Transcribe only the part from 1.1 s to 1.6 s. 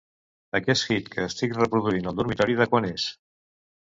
que estic